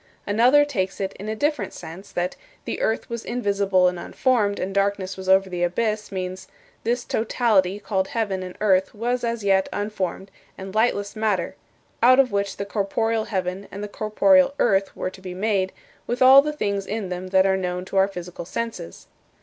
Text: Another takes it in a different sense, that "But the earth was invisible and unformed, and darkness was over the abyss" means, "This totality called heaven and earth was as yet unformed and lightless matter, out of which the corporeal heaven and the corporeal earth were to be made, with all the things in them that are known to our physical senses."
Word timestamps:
Another 0.25 0.65
takes 0.65 0.99
it 0.99 1.13
in 1.19 1.29
a 1.29 1.35
different 1.35 1.73
sense, 1.75 2.11
that 2.11 2.31
"But 2.31 2.65
the 2.65 2.81
earth 2.81 3.07
was 3.07 3.23
invisible 3.23 3.87
and 3.87 3.99
unformed, 3.99 4.57
and 4.57 4.73
darkness 4.73 5.15
was 5.15 5.29
over 5.29 5.47
the 5.47 5.61
abyss" 5.61 6.11
means, 6.11 6.47
"This 6.83 7.05
totality 7.05 7.79
called 7.79 8.07
heaven 8.07 8.41
and 8.41 8.57
earth 8.61 8.95
was 8.95 9.23
as 9.23 9.43
yet 9.43 9.69
unformed 9.71 10.31
and 10.57 10.73
lightless 10.73 11.15
matter, 11.15 11.53
out 12.01 12.19
of 12.19 12.31
which 12.31 12.57
the 12.57 12.65
corporeal 12.65 13.25
heaven 13.25 13.67
and 13.71 13.83
the 13.83 13.87
corporeal 13.87 14.55
earth 14.57 14.95
were 14.97 15.11
to 15.11 15.21
be 15.21 15.35
made, 15.35 15.71
with 16.07 16.19
all 16.23 16.41
the 16.41 16.51
things 16.51 16.87
in 16.87 17.09
them 17.09 17.27
that 17.27 17.45
are 17.45 17.55
known 17.55 17.85
to 17.85 17.97
our 17.97 18.07
physical 18.07 18.43
senses." 18.45 19.05